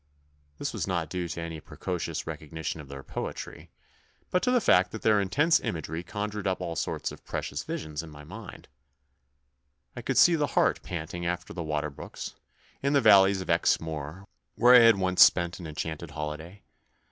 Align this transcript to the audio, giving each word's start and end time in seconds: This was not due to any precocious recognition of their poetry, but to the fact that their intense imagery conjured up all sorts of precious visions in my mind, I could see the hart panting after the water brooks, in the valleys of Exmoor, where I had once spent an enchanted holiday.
This 0.57 0.73
was 0.73 0.87
not 0.87 1.11
due 1.11 1.27
to 1.27 1.41
any 1.41 1.59
precocious 1.59 2.25
recognition 2.25 2.81
of 2.81 2.87
their 2.87 3.03
poetry, 3.03 3.69
but 4.31 4.41
to 4.41 4.49
the 4.49 4.59
fact 4.59 4.89
that 4.89 5.03
their 5.03 5.21
intense 5.21 5.59
imagery 5.59 6.01
conjured 6.01 6.47
up 6.47 6.59
all 6.59 6.75
sorts 6.75 7.11
of 7.11 7.23
precious 7.23 7.63
visions 7.63 8.01
in 8.01 8.09
my 8.09 8.23
mind, 8.23 8.67
I 9.95 10.01
could 10.01 10.17
see 10.17 10.33
the 10.33 10.47
hart 10.57 10.81
panting 10.81 11.27
after 11.27 11.53
the 11.53 11.61
water 11.61 11.91
brooks, 11.91 12.33
in 12.81 12.93
the 12.93 12.99
valleys 13.01 13.41
of 13.41 13.49
Exmoor, 13.51 14.25
where 14.55 14.73
I 14.73 14.79
had 14.79 14.97
once 14.97 15.21
spent 15.21 15.59
an 15.59 15.67
enchanted 15.67 16.09
holiday. 16.09 16.63